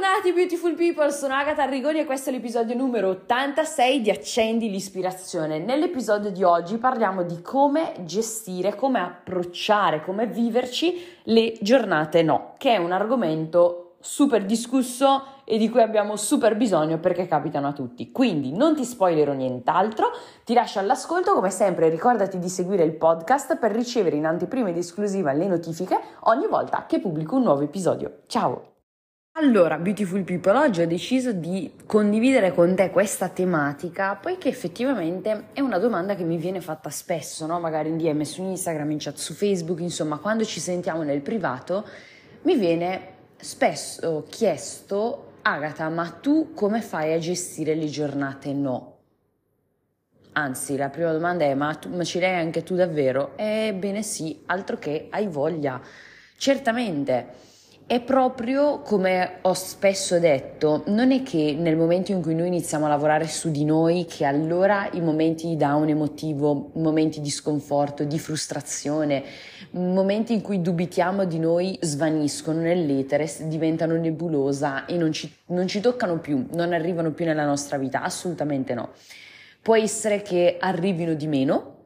[0.00, 5.58] Bentornati beautiful people, sono Agatha Arrigoni e questo è l'episodio numero 86 di Accendi l'ispirazione.
[5.58, 12.72] Nell'episodio di oggi parliamo di come gestire, come approcciare, come viverci le giornate no, che
[12.72, 18.10] è un argomento super discusso e di cui abbiamo super bisogno perché capitano a tutti.
[18.10, 20.12] Quindi non ti spoilerò nient'altro,
[20.46, 24.78] ti lascio all'ascolto, come sempre ricordati di seguire il podcast per ricevere in anteprima ed
[24.78, 28.20] esclusiva le notifiche ogni volta che pubblico un nuovo episodio.
[28.28, 28.69] Ciao!
[29.42, 35.60] Allora, Beautiful People, oggi ho deciso di condividere con te questa tematica, poiché effettivamente è
[35.60, 37.58] una domanda che mi viene fatta spesso, no?
[37.58, 41.88] magari in DM su Instagram, in chat su Facebook, insomma, quando ci sentiamo nel privato,
[42.42, 48.98] mi viene spesso chiesto, Agata, ma tu come fai a gestire le giornate no?
[50.32, 53.32] Anzi, la prima domanda è, ma, tu, ma ce l'hai anche tu davvero?
[53.36, 55.80] Ebbene sì, altro che hai voglia.
[56.36, 57.48] Certamente
[57.90, 62.86] è proprio come ho spesso detto, non è che nel momento in cui noi iniziamo
[62.86, 68.04] a lavorare su di noi, che allora i momenti di down emotivo, momenti di sconforto,
[68.04, 69.24] di frustrazione,
[69.72, 75.80] momenti in cui dubitiamo di noi svaniscono nell'etere, diventano nebulosa e non ci, non ci
[75.80, 78.90] toccano più, non arrivano più nella nostra vita, assolutamente no.
[79.60, 81.79] Può essere che arrivino di meno,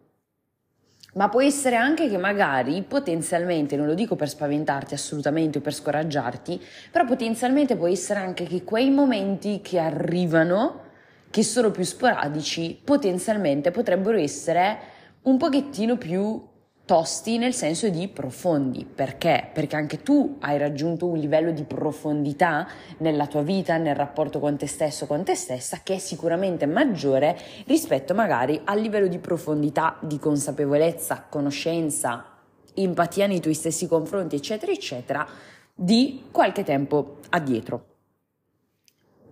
[1.15, 5.75] ma può essere anche che magari potenzialmente, non lo dico per spaventarti assolutamente o per
[5.75, 10.83] scoraggiarti, però potenzialmente può essere anche che quei momenti che arrivano,
[11.31, 14.79] che sono più sporadici, potenzialmente potrebbero essere
[15.23, 16.41] un pochettino più
[16.85, 18.85] tosti nel senso di profondi.
[18.85, 19.49] Perché?
[19.53, 22.69] Perché anche tu hai raggiunto un livello di profondità
[22.99, 27.39] nella tua vita, nel rapporto con te stesso, con te stessa, che è sicuramente maggiore
[27.67, 32.33] rispetto magari al livello di profondità, di consapevolezza, conoscenza,
[32.75, 35.27] empatia nei tuoi stessi confronti, eccetera, eccetera,
[35.75, 37.94] di qualche tempo addietro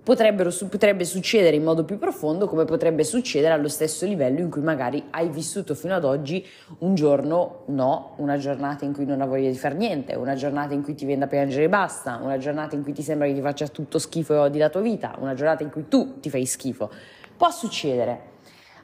[0.02, 5.04] potrebbe succedere in modo più profondo come potrebbe succedere allo stesso livello in cui magari
[5.10, 6.44] hai vissuto fino ad oggi
[6.78, 10.74] un giorno no, una giornata in cui non hai voglia di fare niente, una giornata
[10.74, 13.34] in cui ti viene da piangere e basta, una giornata in cui ti sembra che
[13.34, 16.30] ti faccia tutto schifo e odi la tua vita, una giornata in cui tu ti
[16.30, 16.90] fai schifo.
[17.36, 18.30] Può succedere.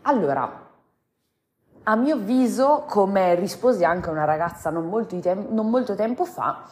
[0.03, 0.66] Allora,
[1.82, 6.25] a mio avviso, come risposi anche a una ragazza non molto, tem- non molto tempo
[6.25, 6.69] fa,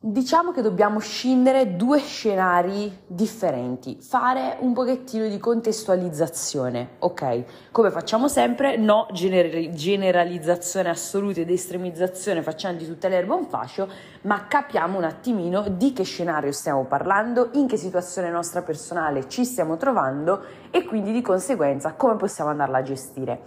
[0.00, 7.70] Diciamo che dobbiamo scindere due scenari differenti, fare un pochettino di contestualizzazione, ok?
[7.72, 13.46] Come facciamo sempre, no gener- generalizzazione assoluta ed estremizzazione facendo di tutte le erbe un
[13.46, 13.90] fascio,
[14.22, 19.44] ma capiamo un attimino di che scenario stiamo parlando, in che situazione nostra personale ci
[19.44, 23.40] stiamo trovando e quindi di conseguenza come possiamo andarla a gestire.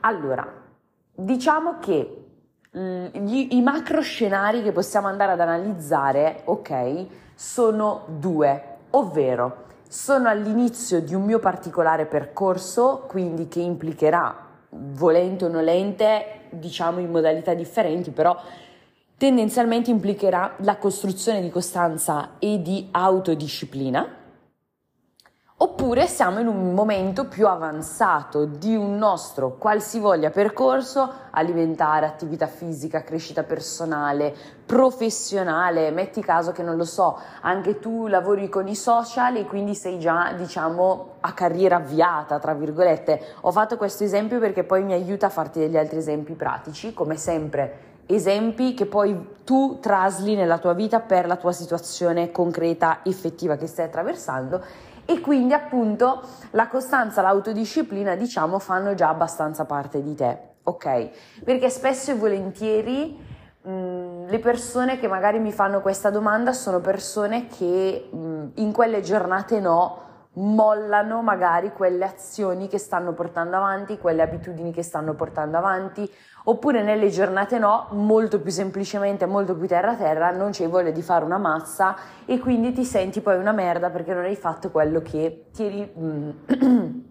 [0.00, 0.44] Allora,
[1.14, 2.23] diciamo che
[2.76, 10.28] Mm, gli, i macro scenari che possiamo andare ad analizzare, ok, sono due, ovvero sono
[10.28, 14.36] all'inizio di un mio particolare percorso, quindi che implicherà,
[14.70, 18.36] volente o nolente, diciamo in modalità differenti, però
[19.16, 24.22] tendenzialmente implicherà la costruzione di costanza e di autodisciplina
[25.56, 33.04] oppure siamo in un momento più avanzato di un nostro qualsivoglia percorso alimentare, attività fisica,
[33.04, 34.34] crescita personale,
[34.66, 39.76] professionale, metti caso che non lo so, anche tu lavori con i social e quindi
[39.76, 43.36] sei già diciamo a carriera avviata, tra virgolette.
[43.42, 47.16] Ho fatto questo esempio perché poi mi aiuta a farti degli altri esempi pratici, come
[47.16, 53.56] sempre esempi che poi tu trasli nella tua vita per la tua situazione concreta, effettiva
[53.56, 54.62] che stai attraversando
[55.04, 61.42] e quindi appunto la costanza, l'autodisciplina diciamo fanno già abbastanza parte di te, ok?
[61.44, 63.18] Perché spesso e volentieri
[63.62, 69.00] mh, le persone che magari mi fanno questa domanda sono persone che mh, in quelle
[69.00, 70.02] giornate no,
[70.34, 76.10] mollano magari quelle azioni che stanno portando avanti, quelle abitudini che stanno portando avanti,
[76.44, 81.02] oppure nelle giornate no, molto più semplicemente, molto più terra terra, non c'è voglia di
[81.02, 85.00] fare una massa e quindi ti senti poi una merda perché non hai fatto quello
[85.00, 86.30] che ti eri mm,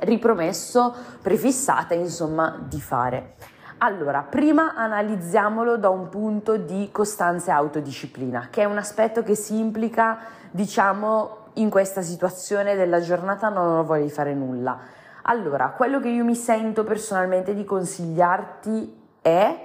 [0.00, 3.34] ripromesso, prefissata, insomma, di fare.
[3.78, 9.34] Allora, prima analizziamolo da un punto di costanza e autodisciplina, che è un aspetto che
[9.34, 10.18] si implica,
[10.50, 14.78] diciamo, in questa situazione della giornata non di fare nulla.
[15.22, 19.64] Allora, quello che io mi sento personalmente di consigliarti è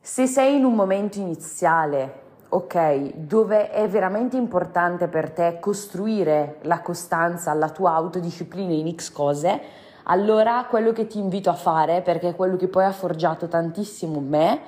[0.00, 6.80] se sei in un momento iniziale, ok, dove è veramente importante per te costruire la
[6.80, 9.60] costanza, la tua autodisciplina in X cose,
[10.04, 14.18] allora quello che ti invito a fare, perché è quello che poi ha forgiato tantissimo
[14.18, 14.60] me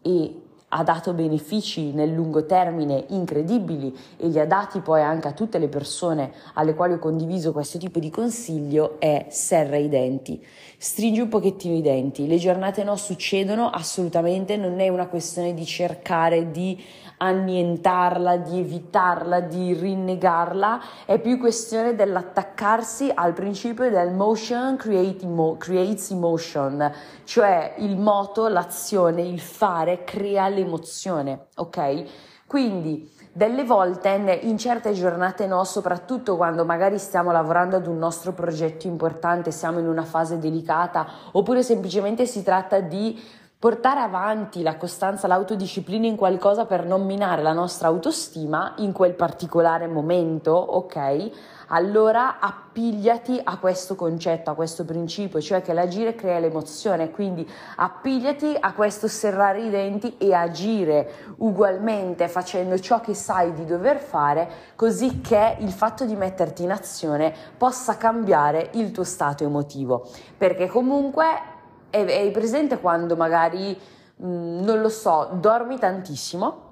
[0.00, 5.32] e ha dato benefici nel lungo termine incredibili e li ha dati poi anche a
[5.32, 10.44] tutte le persone alle quali ho condiviso questo tipo di consiglio è serra i denti.
[10.76, 12.26] Stringi un pochettino i denti.
[12.26, 16.80] Le giornate no succedono assolutamente, non è una questione di cercare di
[17.18, 26.92] annientarla, di evitarla, di rinnegarla, è più questione dell'attaccarsi al principio del motion creates emotion,
[27.24, 32.04] cioè il moto, l'azione, il fare crea l'emozione, ok?
[32.46, 38.32] Quindi delle volte in certe giornate no, soprattutto quando magari stiamo lavorando ad un nostro
[38.32, 43.22] progetto importante, siamo in una fase delicata, oppure semplicemente si tratta di
[43.60, 49.14] portare avanti la costanza, l'autodisciplina in qualcosa per non minare la nostra autostima in quel
[49.14, 51.30] particolare momento, ok?
[51.70, 57.46] Allora appigliati a questo concetto, a questo principio, cioè che l'agire crea l'emozione, quindi
[57.76, 63.98] appigliati a questo serrare i denti e agire ugualmente facendo ciò che sai di dover
[63.98, 70.08] fare, così che il fatto di metterti in azione possa cambiare il tuo stato emotivo,
[70.38, 71.56] perché comunque
[71.90, 73.78] hai presente quando magari,
[74.16, 76.66] mh, mm, non lo so, dormi tantissimo?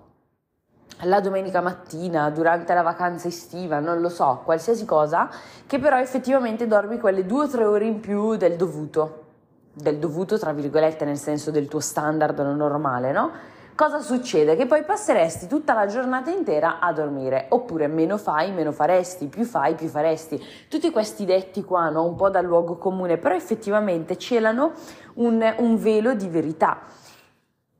[1.02, 5.28] La domenica mattina, durante la vacanza estiva, non lo so, qualsiasi cosa,
[5.66, 9.24] che però effettivamente dormi quelle due o tre ore in più del dovuto.
[9.72, 13.30] Del dovuto, tra virgolette, nel senso del tuo standard normale, no?
[13.76, 14.56] Cosa succede?
[14.56, 19.44] Che poi passeresti tutta la giornata intera a dormire, oppure meno fai, meno faresti, più
[19.44, 20.42] fai, più faresti.
[20.68, 22.04] Tutti questi detti qua, no?
[22.04, 24.72] un po' dal luogo comune, però effettivamente celano
[25.14, 26.80] un, un velo di verità.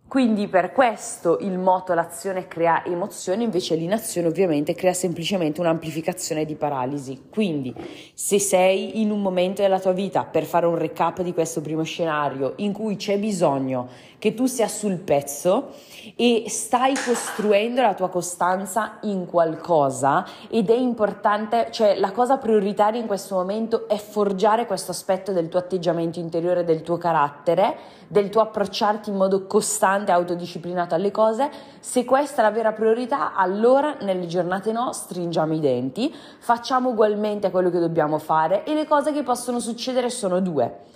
[0.08, 6.54] Quindi per questo il moto l'azione crea emozione, invece l'inazione ovviamente crea semplicemente un'amplificazione di
[6.54, 7.24] paralisi.
[7.28, 7.74] Quindi
[8.14, 11.82] se sei in un momento della tua vita, per fare un recap di questo primo
[11.82, 13.88] scenario, in cui c'è bisogno
[14.18, 15.72] che tu sia sul pezzo
[16.16, 23.00] e stai costruendo la tua costanza in qualcosa ed è importante, cioè la cosa prioritaria
[23.00, 27.76] in questo momento è forgiare questo aspetto del tuo atteggiamento interiore, del tuo carattere,
[28.08, 31.50] del tuo approcciarti in modo costante, autodisciplinato alle cose.
[31.80, 37.50] Se questa è la vera priorità, allora nelle giornate no, stringiamo i denti, facciamo ugualmente
[37.50, 40.94] quello che dobbiamo fare e le cose che possono succedere sono due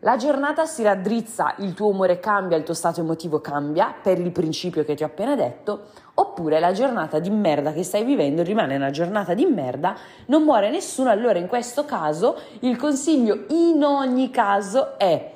[0.00, 4.30] la giornata si raddrizza, il tuo umore cambia, il tuo stato emotivo cambia per il
[4.30, 8.76] principio che ti ho appena detto, oppure la giornata di merda che stai vivendo rimane
[8.76, 9.96] una giornata di merda,
[10.26, 15.35] non muore nessuno, allora in questo caso il consiglio in ogni caso è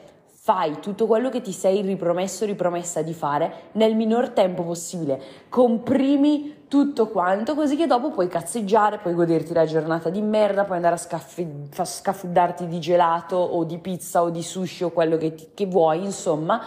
[0.50, 5.22] fai tutto quello che ti sei ripromesso, ripromessa di fare nel minor tempo possibile.
[5.48, 10.78] Comprimi tutto quanto così che dopo puoi cazzeggiare, puoi goderti la giornata di merda, puoi
[10.78, 15.34] andare a scaffi- scaffidarti di gelato o di pizza o di sushi o quello che,
[15.36, 16.60] ti, che vuoi, insomma,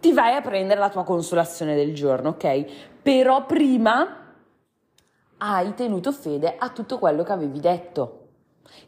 [0.00, 2.64] ti vai a prendere la tua consolazione del giorno, ok?
[3.02, 4.32] Però prima
[5.36, 8.19] hai tenuto fede a tutto quello che avevi detto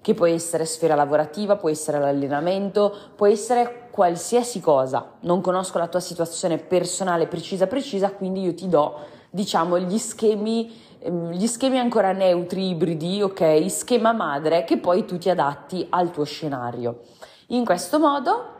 [0.00, 5.12] che può essere sfera lavorativa, può essere l'allenamento, può essere qualsiasi cosa.
[5.20, 8.98] Non conosco la tua situazione personale precisa precisa, quindi io ti do,
[9.30, 13.70] diciamo, gli schemi ehm, gli schemi ancora neutri, ibridi, ok?
[13.70, 17.02] Schema madre che poi tu ti adatti al tuo scenario.
[17.48, 18.50] In questo modo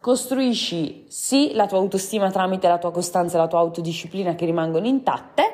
[0.00, 4.86] costruisci sì la tua autostima tramite la tua costanza e la tua autodisciplina che rimangono
[4.86, 5.44] intatte,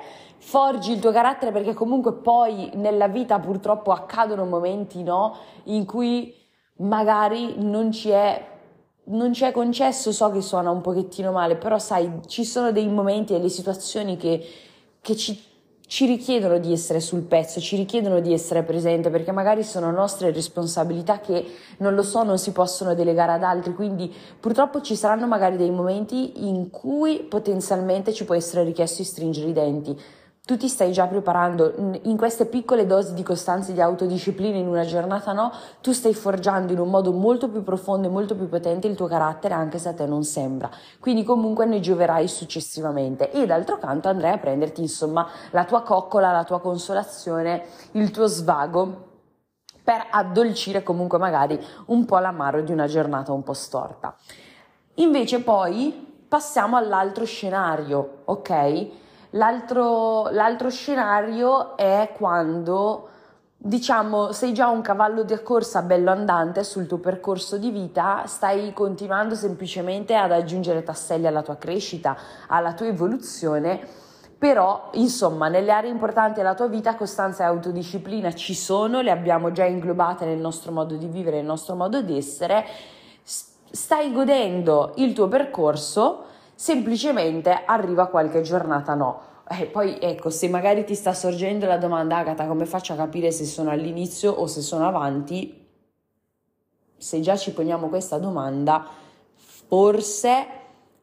[0.48, 6.34] forgi il tuo carattere perché comunque poi nella vita purtroppo accadono momenti no, in cui
[6.76, 8.56] magari non ci è
[9.08, 12.88] non ci è concesso, so che suona un pochettino male, però sai, ci sono dei
[12.88, 14.46] momenti e delle situazioni che,
[15.00, 15.42] che ci,
[15.86, 20.30] ci, richiedono di essere sul pezzo, ci richiedono di essere presente, perché magari sono nostre
[20.30, 21.42] responsabilità che
[21.78, 25.70] non lo so, non si possono delegare ad altri, quindi purtroppo ci saranno magari dei
[25.70, 29.98] momenti in cui potenzialmente ci può essere richiesto di stringere i denti
[30.48, 31.74] tu ti stai già preparando
[32.04, 35.52] in queste piccole dosi di costanza e di autodisciplina in una giornata no,
[35.82, 39.08] tu stai forgiando in un modo molto più profondo e molto più potente il tuo
[39.08, 40.70] carattere anche se a te non sembra.
[41.00, 46.32] Quindi comunque ne gioverai successivamente e d'altro canto andrai a prenderti insomma la tua coccola,
[46.32, 49.04] la tua consolazione, il tuo svago
[49.84, 54.16] per addolcire comunque magari un po' l'amaro di una giornata un po' storta.
[54.94, 59.06] Invece poi passiamo all'altro scenario, ok?
[59.32, 63.08] L'altro, l'altro scenario è quando
[63.60, 68.72] diciamo sei già un cavallo di corsa bello andante sul tuo percorso di vita, stai
[68.72, 72.16] continuando semplicemente ad aggiungere tasselli alla tua crescita,
[72.46, 73.80] alla tua evoluzione,
[74.38, 79.52] però insomma nelle aree importanti della tua vita costanza e autodisciplina ci sono, le abbiamo
[79.52, 82.64] già inglobate nel nostro modo di vivere, nel nostro modo di essere,
[83.22, 86.27] stai godendo il tuo percorso
[86.58, 89.20] semplicemente arriva qualche giornata no.
[89.48, 93.30] E poi ecco, se magari ti sta sorgendo la domanda, Agata, come faccio a capire
[93.30, 95.66] se sono all'inizio o se sono avanti?
[96.96, 98.84] Se già ci poniamo questa domanda,
[99.68, 100.46] forse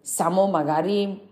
[0.01, 1.24] siamo magari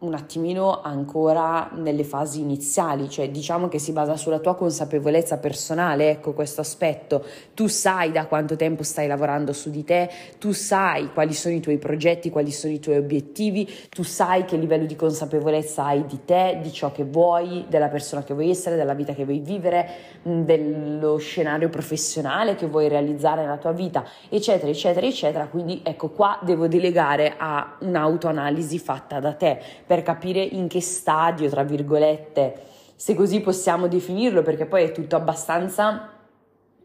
[0.00, 6.10] un attimino ancora nelle fasi iniziali, cioè diciamo che si basa sulla tua consapevolezza personale,
[6.10, 7.24] ecco questo aspetto.
[7.52, 11.60] Tu sai da quanto tempo stai lavorando su di te, tu sai quali sono i
[11.60, 16.20] tuoi progetti, quali sono i tuoi obiettivi, tu sai che livello di consapevolezza hai di
[16.24, 19.88] te, di ciò che vuoi, della persona che vuoi essere, della vita che vuoi vivere,
[20.22, 25.46] dello scenario professionale che vuoi realizzare nella tua vita, eccetera, eccetera, eccetera.
[25.48, 31.50] Quindi ecco qua devo delegare a un'autoanalisi fatta da te per capire in che stadio,
[31.50, 32.62] tra virgolette,
[32.94, 36.10] se così possiamo definirlo, perché poi è tutto abbastanza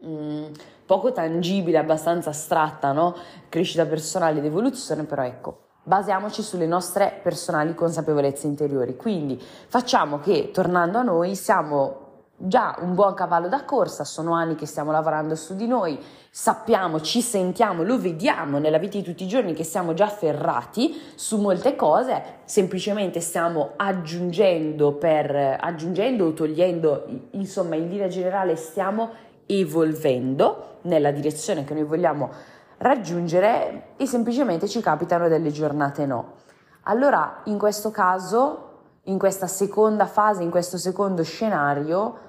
[0.00, 0.44] mh, mm,
[0.84, 3.14] poco tangibile, abbastanza astratta, no?
[3.48, 8.96] Crescita personale ed evoluzione, però ecco, basiamoci sulle nostre personali consapevolezze interiori.
[8.96, 12.05] Quindi facciamo che, tornando a noi, siamo
[12.36, 15.98] già un buon cavallo da corsa, sono anni che stiamo lavorando su di noi,
[16.30, 21.00] sappiamo, ci sentiamo, lo vediamo nella vita di tutti i giorni che siamo già ferrati
[21.14, 29.10] su molte cose, semplicemente stiamo aggiungendo per aggiungendo o togliendo, insomma, in linea generale stiamo
[29.46, 32.30] evolvendo nella direzione che noi vogliamo
[32.78, 36.34] raggiungere e semplicemente ci capitano delle giornate no.
[36.82, 38.62] Allora, in questo caso,
[39.04, 42.24] in questa seconda fase, in questo secondo scenario,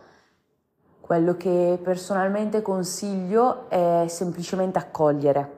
[1.07, 5.51] quello che personalmente consiglio è semplicemente accogliere,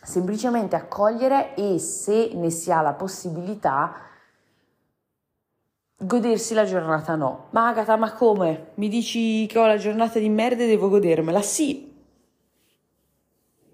[0.00, 3.92] semplicemente accogliere e se ne si ha la possibilità
[5.96, 7.46] godersi la giornata no.
[7.50, 8.68] Ma Agata, ma come?
[8.74, 11.42] Mi dici che ho la giornata di merda e devo godermela?
[11.42, 11.92] Sì.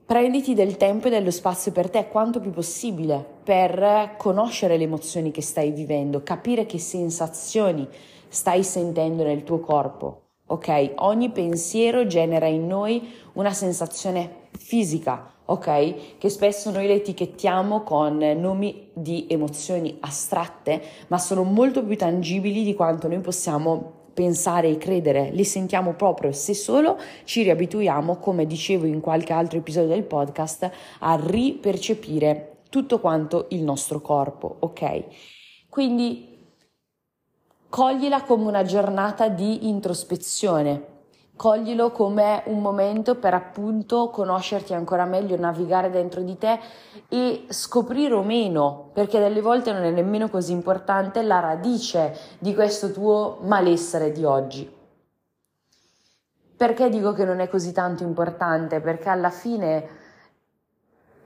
[0.06, 5.32] Prenditi del tempo e dello spazio per te quanto più possibile per conoscere le emozioni
[5.32, 7.86] che stai vivendo, capire che sensazioni
[8.28, 10.92] stai sentendo nel tuo corpo ok?
[10.96, 16.18] Ogni pensiero genera in noi una sensazione fisica, ok?
[16.18, 22.64] Che spesso noi le etichettiamo con nomi di emozioni astratte, ma sono molto più tangibili
[22.64, 28.46] di quanto noi possiamo pensare e credere, le sentiamo proprio se solo ci riabituiamo, come
[28.46, 35.04] dicevo in qualche altro episodio del podcast, a ripercepire tutto quanto il nostro corpo, ok?
[35.68, 36.27] Quindi
[37.70, 40.96] Coglila come una giornata di introspezione,
[41.36, 46.58] coglilo come un momento per appunto conoscerti ancora meglio, navigare dentro di te
[47.10, 52.54] e scoprire o meno, perché delle volte non è nemmeno così importante, la radice di
[52.54, 54.76] questo tuo malessere di oggi.
[56.56, 58.80] Perché dico che non è così tanto importante?
[58.80, 59.86] Perché alla fine,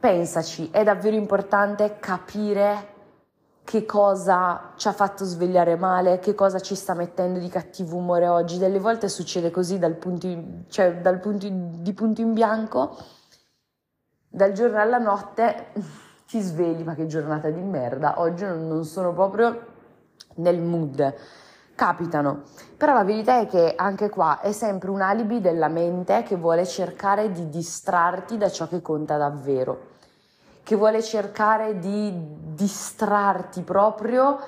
[0.01, 2.92] pensaci, è davvero importante capire
[3.64, 8.28] che cosa ci ha fatto svegliare male, che cosa ci sta mettendo di cattivo umore
[8.28, 8.59] oggi.
[8.59, 12.97] Delle volte succede così dal punto, in, cioè dal punto di punto in bianco,
[14.28, 15.73] dal giorno alla notte
[16.26, 19.66] ti svegli, ma che giornata di merda, oggi non sono proprio
[20.37, 21.14] nel mood.
[21.75, 22.42] Capitano,
[22.76, 26.66] però la verità è che anche qua è sempre un alibi della mente che vuole
[26.66, 29.92] cercare di distrarti da ciò che conta davvero
[30.62, 32.12] che vuole cercare di
[32.54, 34.38] distrarti proprio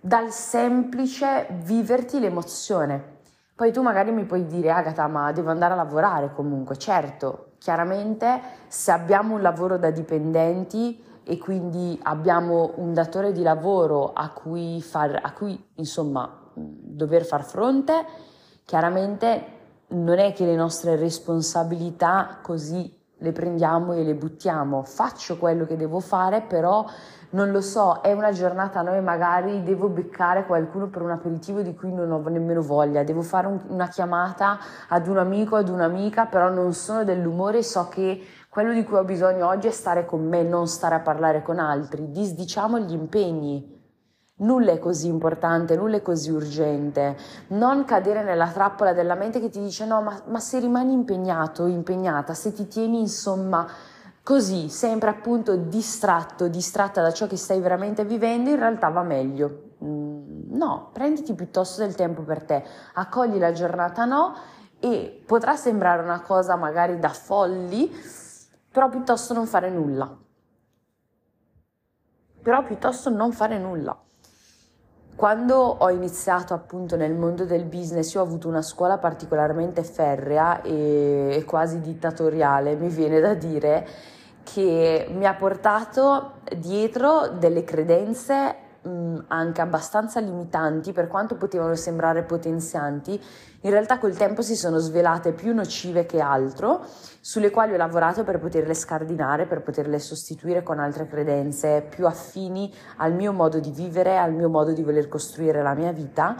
[0.00, 3.18] dal semplice viverti l'emozione.
[3.54, 6.78] Poi tu magari mi puoi dire, Agata, ma devo andare a lavorare comunque.
[6.78, 14.12] Certo, chiaramente se abbiamo un lavoro da dipendenti e quindi abbiamo un datore di lavoro
[14.14, 18.06] a cui, far, a cui insomma, dover far fronte,
[18.64, 24.82] chiaramente non è che le nostre responsabilità così le prendiamo e le buttiamo.
[24.82, 26.84] Faccio quello che devo fare, però
[27.30, 31.74] non lo so, è una giornata noi magari devo beccare qualcuno per un aperitivo di
[31.74, 34.58] cui non ho nemmeno voglia, devo fare un, una chiamata
[34.88, 39.04] ad un amico, ad un'amica, però non sono dell'umore, so che quello di cui ho
[39.04, 42.10] bisogno oggi è stare con me, non stare a parlare con altri.
[42.10, 43.79] Disdiciamo gli impegni.
[44.40, 47.16] Nulla è così importante, nulla è così urgente.
[47.48, 51.66] Non cadere nella trappola della mente che ti dice no, ma, ma se rimani impegnato
[51.66, 53.66] impegnata, se ti tieni insomma
[54.22, 59.72] così, sempre appunto distratto, distratta da ciò che stai veramente vivendo, in realtà va meglio.
[59.84, 64.34] Mm, no, prenditi piuttosto del tempo per te, accogli la giornata no
[64.78, 67.90] e potrà sembrare una cosa magari da folli,
[68.70, 70.16] però piuttosto non fare nulla.
[72.42, 74.00] Però piuttosto non fare nulla.
[75.14, 80.62] Quando ho iniziato appunto nel mondo del business, io ho avuto una scuola particolarmente ferrea
[80.62, 83.86] e, quasi dittatoriale, mi viene da dire
[84.42, 92.22] che mi ha portato dietro delle credenze mh, anche abbastanza limitanti, per quanto potevano sembrare
[92.22, 93.20] potenzianti,
[93.62, 96.84] in realtà col tempo si sono svelate più nocive che altro,
[97.20, 102.72] sulle quali ho lavorato per poterle scardinare, per poterle sostituire con altre credenze più affini
[102.96, 106.36] al mio modo di vivere, al mio modo di voler costruire la mia vita.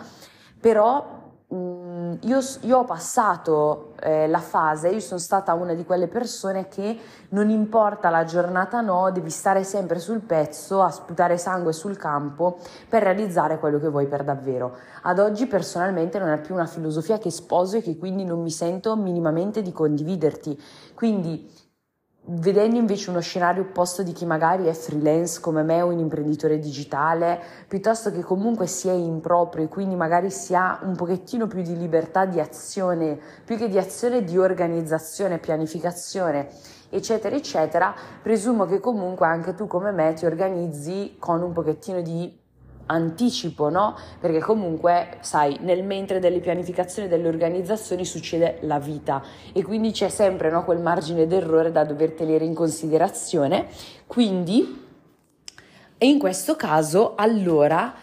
[0.61, 1.19] Però
[1.53, 1.90] Mm,
[2.23, 6.99] io, io, ho passato eh, la fase, io sono stata una di quelle persone che
[7.31, 12.59] non importa la giornata no, devi stare sempre sul pezzo a sputare sangue sul campo
[12.89, 14.77] per realizzare quello che vuoi per davvero.
[15.03, 18.51] Ad oggi personalmente non è più una filosofia che sposo e che quindi non mi
[18.51, 20.61] sento minimamente di condividerti.
[20.95, 21.51] Quindi
[22.33, 26.61] Vedendo invece uno scenario opposto di chi magari è freelance come me o un imprenditore
[26.61, 31.61] digitale, piuttosto che comunque si è improprio e quindi magari si ha un pochettino più
[31.63, 36.51] di libertà di azione, più che di azione di organizzazione, pianificazione,
[36.89, 42.40] eccetera, eccetera, presumo che comunque anche tu come me ti organizzi con un pochettino di
[42.91, 43.97] anticipo, no?
[44.21, 50.09] Perché comunque, sai, nel mentre delle pianificazioni delle organizzazioni succede la vita e quindi c'è
[50.09, 53.69] sempre no, quel margine d'errore da dover tenere in considerazione.
[54.07, 54.89] Quindi,
[55.97, 57.95] e in questo caso, allora,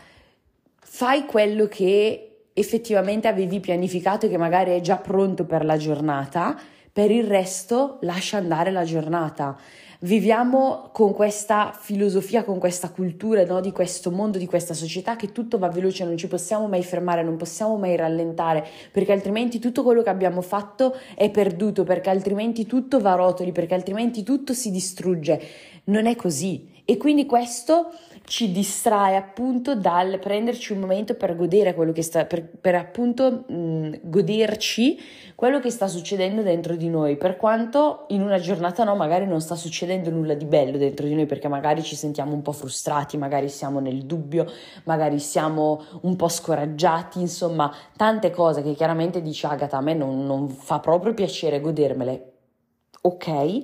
[0.79, 2.21] fai quello che
[2.53, 6.57] effettivamente avevi pianificato e che magari è già pronto per la giornata,
[6.91, 9.57] per il resto lascia andare la giornata
[9.99, 13.61] viviamo con questa filosofia, con questa cultura no?
[13.61, 17.23] di questo mondo, di questa società che tutto va veloce, non ci possiamo mai fermare,
[17.23, 22.65] non possiamo mai rallentare, perché altrimenti tutto quello che abbiamo fatto è perduto, perché altrimenti
[22.65, 25.41] tutto va a rotoli, perché altrimenti tutto si distrugge.
[25.85, 26.75] Non è così.
[26.89, 27.91] E quindi questo
[28.27, 33.45] ci distrae appunto dal prenderci un momento per godere quello che sta, per, per appunto
[33.47, 34.99] mh, goderci
[35.33, 39.39] quello che sta succedendo dentro di noi, per quanto in una giornata no, magari non
[39.39, 43.15] sta succedendo nulla di bello dentro di noi, perché magari ci sentiamo un po' frustrati,
[43.15, 44.45] magari siamo nel dubbio,
[44.83, 50.25] magari siamo un po' scoraggiati, insomma, tante cose che chiaramente dice Agata, a me non,
[50.25, 52.31] non fa proprio piacere godermele.
[53.03, 53.61] Ok,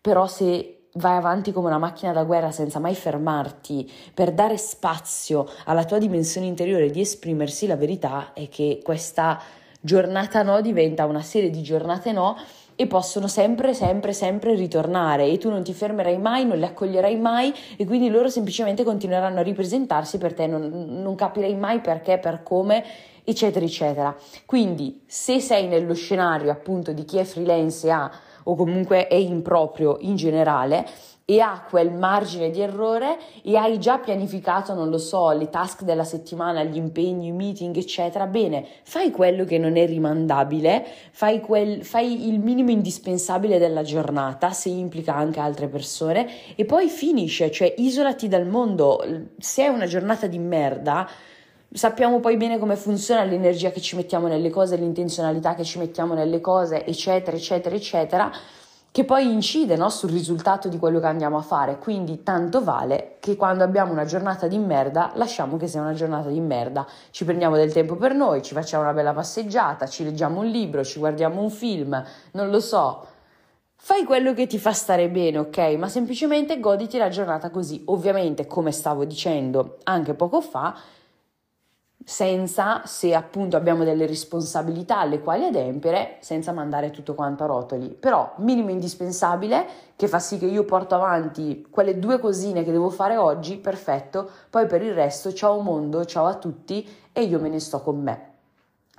[0.00, 5.48] però se vai avanti come una macchina da guerra senza mai fermarti per dare spazio
[5.64, 9.40] alla tua dimensione interiore di esprimersi, la verità è che questa
[9.80, 12.36] giornata no diventa una serie di giornate no
[12.78, 17.16] e possono sempre, sempre, sempre ritornare e tu non ti fermerai mai, non le accoglierai
[17.16, 22.18] mai e quindi loro semplicemente continueranno a ripresentarsi per te, non, non capirei mai perché,
[22.18, 22.84] per come,
[23.24, 24.14] eccetera, eccetera.
[24.44, 28.10] Quindi se sei nello scenario appunto di chi è freelance e ha
[28.48, 30.86] o comunque è improprio in generale
[31.28, 35.82] e ha quel margine di errore e hai già pianificato, non lo so, le task
[35.82, 41.40] della settimana, gli impegni, i meeting, eccetera, bene, fai quello che non è rimandabile, fai,
[41.40, 47.50] quel, fai il minimo indispensabile della giornata, se implica anche altre persone, e poi finisce,
[47.50, 49.04] cioè isolati dal mondo.
[49.36, 51.08] Se è una giornata di merda,
[51.76, 56.14] sappiamo poi bene come funziona l'energia che ci mettiamo nelle cose, l'intenzionalità che ci mettiamo
[56.14, 58.32] nelle cose, eccetera, eccetera, eccetera,
[58.90, 61.78] che poi incide no, sul risultato di quello che andiamo a fare.
[61.78, 66.30] Quindi tanto vale che quando abbiamo una giornata di merda, lasciamo che sia una giornata
[66.30, 66.86] di merda.
[67.10, 70.82] Ci prendiamo del tempo per noi, ci facciamo una bella passeggiata, ci leggiamo un libro,
[70.82, 73.06] ci guardiamo un film, non lo so.
[73.74, 75.58] Fai quello che ti fa stare bene, ok?
[75.76, 77.82] Ma semplicemente goditi la giornata così.
[77.88, 80.74] Ovviamente, come stavo dicendo anche poco fa,
[82.08, 87.88] senza, se appunto abbiamo delle responsabilità alle quali adempiere, senza mandare tutto quanto a rotoli.
[87.88, 89.66] Però minimo indispensabile
[89.96, 94.30] che fa sì che io porto avanti quelle due cosine che devo fare oggi, perfetto,
[94.48, 98.00] poi per il resto ciao mondo, ciao a tutti e io me ne sto con
[98.00, 98.35] me.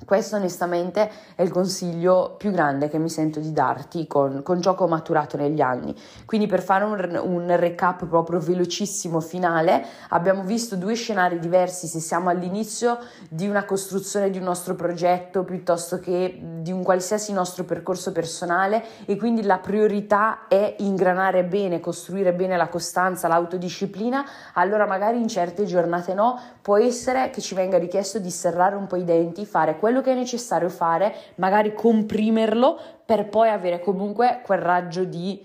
[0.06, 4.76] Questo onestamente è il consiglio più grande che mi sento di darti con, con ciò
[4.76, 5.94] che ho maturato negli anni.
[6.24, 12.00] Quindi per fare un, un, recap proprio velocissimo finale, abbiamo visto due scenari diversi se
[12.00, 17.64] siamo all'inizio di una costruzione di un nostro progetto piuttosto che di un qualsiasi nostro
[17.64, 24.86] percorso personale e quindi la priorità è ingranare bene, costruire bene la costanza, l'autodisciplina, allora
[24.86, 28.96] magari in certe giornate no, può essere che ci venga richiesto di serrare un po'
[28.96, 34.60] i denti, fare quello che è necessario fare, magari comprimerlo per poi avere comunque quel
[34.60, 35.42] raggio di,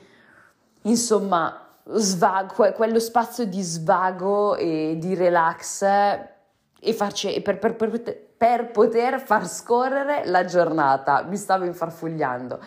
[0.83, 8.01] insomma, svago, quello spazio di svago e di relax e farci, per, per, per,
[8.37, 11.23] per poter far scorrere la giornata.
[11.23, 12.59] Mi stavo infarfugliando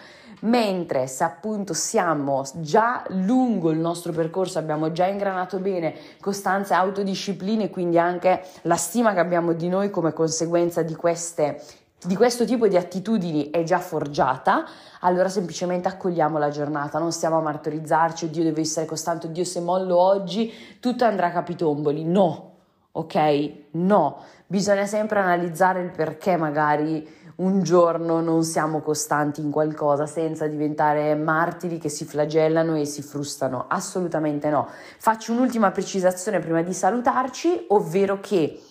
[0.45, 6.77] mentre se appunto siamo già lungo il nostro percorso, abbiamo già ingranato bene costanza e
[6.77, 11.62] autodisciplina e quindi anche la stima che abbiamo di noi come conseguenza di queste
[12.05, 14.65] di questo tipo di attitudini è già forgiata,
[14.99, 19.60] allora semplicemente accogliamo la giornata, non stiamo a martorizzarci, oddio devo essere costante, oddio se
[19.60, 22.51] mollo oggi tutto andrà a capitomboli, no,
[22.91, 23.51] ok?
[23.71, 30.48] No, bisogna sempre analizzare il perché magari un giorno non siamo costanti in qualcosa senza
[30.48, 34.67] diventare martiri che si flagellano e si frustano, assolutamente no.
[34.98, 38.62] Faccio un'ultima precisazione prima di salutarci, ovvero che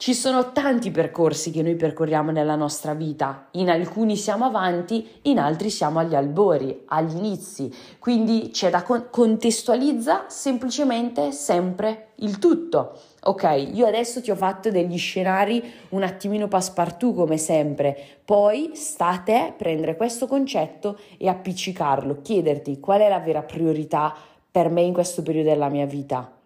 [0.00, 5.38] ci sono tanti percorsi che noi percorriamo nella nostra vita, in alcuni siamo avanti, in
[5.38, 12.98] altri siamo agli albori, agli inizi, quindi c'è da con- contestualizza semplicemente sempre il tutto.
[13.24, 19.08] Ok, io adesso ti ho fatto degli scenari un attimino passepartout come sempre, poi sta
[19.08, 24.16] a te prendere questo concetto e appiccicarlo, chiederti qual è la vera priorità
[24.50, 26.38] per me in questo periodo della mia vita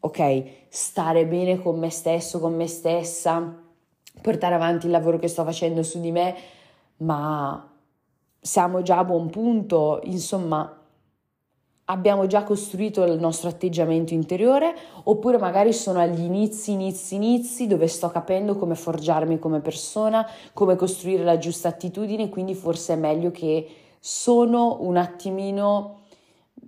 [0.00, 0.57] ok?
[0.68, 3.56] Stare bene con me stesso, con me stessa,
[4.20, 6.34] portare avanti il lavoro che sto facendo su di me,
[6.98, 7.72] ma
[8.40, 10.78] siamo già a buon punto, insomma,
[11.90, 17.86] abbiamo già costruito il nostro atteggiamento interiore oppure magari sono agli inizi, inizi, inizi dove
[17.86, 23.30] sto capendo come forgiarmi come persona, come costruire la giusta attitudine, quindi forse è meglio
[23.30, 23.66] che
[24.00, 26.00] sono un attimino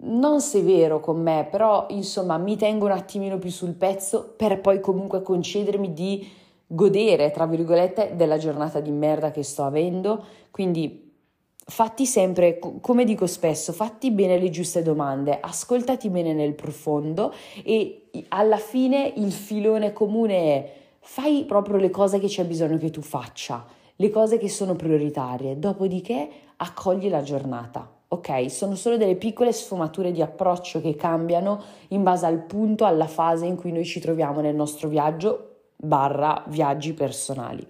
[0.02, 4.80] non severo con me, però insomma mi tengo un attimino più sul pezzo per poi
[4.80, 6.28] comunque concedermi di
[6.66, 10.24] godere, tra virgolette, della giornata di merda che sto avendo.
[10.50, 11.12] Quindi
[11.56, 17.32] fatti sempre, come dico spesso, fatti bene le giuste domande, ascoltati bene nel profondo
[17.62, 22.90] e alla fine il filone comune è fai proprio le cose che c'è bisogno che
[22.90, 23.64] tu faccia,
[23.96, 27.99] le cose che sono prioritarie, dopodiché accogli la giornata.
[28.12, 33.06] Ok, sono solo delle piccole sfumature di approccio che cambiano in base al punto, alla
[33.06, 37.64] fase in cui noi ci troviamo nel nostro viaggio barra viaggi personali.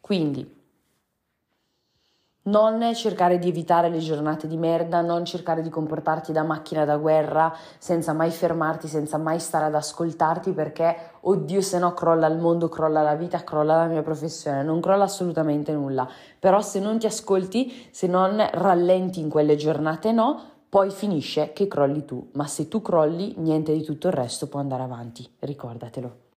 [0.00, 0.59] Quindi
[2.42, 6.96] non cercare di evitare le giornate di merda, non cercare di comportarti da macchina da
[6.96, 12.38] guerra senza mai fermarti, senza mai stare ad ascoltarti perché, oddio, se no crolla il
[12.38, 16.08] mondo, crolla la vita, crolla la mia professione, non crolla assolutamente nulla.
[16.38, 21.68] Però se non ti ascolti, se non rallenti in quelle giornate, no, poi finisce che
[21.68, 22.30] crolli tu.
[22.32, 26.29] Ma se tu crolli, niente di tutto il resto può andare avanti, ricordatelo.